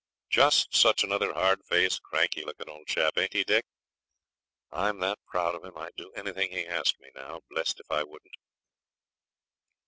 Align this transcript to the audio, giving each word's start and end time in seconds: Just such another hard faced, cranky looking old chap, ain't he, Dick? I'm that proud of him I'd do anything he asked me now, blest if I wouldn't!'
Just 0.31 0.73
such 0.75 1.03
another 1.03 1.31
hard 1.31 1.63
faced, 1.63 2.01
cranky 2.01 2.43
looking 2.43 2.67
old 2.67 2.87
chap, 2.87 3.19
ain't 3.19 3.33
he, 3.33 3.43
Dick? 3.43 3.65
I'm 4.71 4.97
that 5.01 5.19
proud 5.27 5.53
of 5.53 5.63
him 5.63 5.77
I'd 5.77 5.93
do 5.95 6.11
anything 6.13 6.49
he 6.49 6.65
asked 6.65 6.99
me 6.99 7.11
now, 7.13 7.41
blest 7.51 7.79
if 7.79 7.91
I 7.91 8.01
wouldn't!' 8.01 8.33